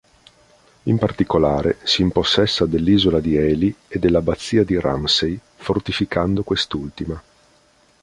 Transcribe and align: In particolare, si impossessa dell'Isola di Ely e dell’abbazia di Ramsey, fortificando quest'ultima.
In 0.85 0.97
particolare, 0.97 1.77
si 1.83 2.01
impossessa 2.01 2.65
dell'Isola 2.65 3.19
di 3.19 3.37
Ely 3.37 3.75
e 3.87 3.99
dell’abbazia 3.99 4.63
di 4.63 4.79
Ramsey, 4.79 5.39
fortificando 5.57 6.41
quest'ultima. 6.41 7.21